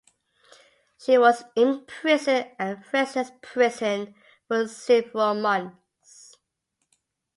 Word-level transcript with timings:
She 0.97 1.19
was 1.19 1.43
imprisoned 1.55 2.49
at 2.57 2.83
Fresnes 2.83 3.29
prison 3.43 4.15
for 4.47 4.67
several 4.67 5.35
months. 5.35 6.37